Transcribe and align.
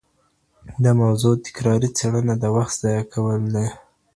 د 0.83 0.85
موضوع 1.01 1.35
تکراري 1.45 1.89
څېړنه 1.97 2.35
د 2.39 2.45
وخت 2.55 2.75
ضایع 2.81 3.03
کول 3.13 3.41
دي. 3.55 3.67